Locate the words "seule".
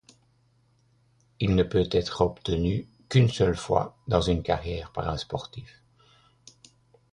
3.29-3.55